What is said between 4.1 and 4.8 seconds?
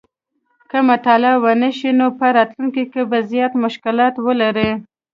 ولري